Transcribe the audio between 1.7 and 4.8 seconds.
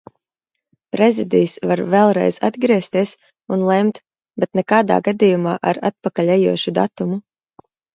var vēlreiz atgriezties un lemt, bet